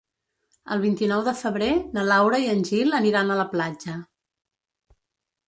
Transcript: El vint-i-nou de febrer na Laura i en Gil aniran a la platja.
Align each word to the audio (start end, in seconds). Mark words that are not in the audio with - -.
El 0.75 0.79
vint-i-nou 0.85 1.21
de 1.27 1.33
febrer 1.41 1.67
na 1.97 2.05
Laura 2.07 2.39
i 2.45 2.49
en 2.55 2.65
Gil 2.71 2.99
aniran 3.01 3.31
a 3.31 3.37
la 3.43 3.47
platja. 3.53 4.01